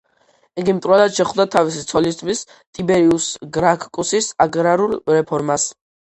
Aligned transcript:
იგი 0.59 0.73
მტრულად 0.75 1.11
შეხვდა 1.17 1.43
თავისი 1.55 1.83
ცოლისძმის, 1.91 2.41
ტიბერიუს 2.77 3.27
გრაკქუსის 3.57 4.31
აგრარულ 4.47 4.97
რეფორმას. 5.17 5.67